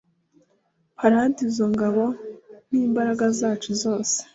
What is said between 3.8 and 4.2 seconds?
zose